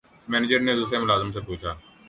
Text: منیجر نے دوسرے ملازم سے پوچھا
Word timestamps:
منیجر 0.27 0.59
نے 0.59 0.73
دوسرے 0.75 0.97
ملازم 0.97 1.31
سے 1.31 1.39
پوچھا 1.47 1.71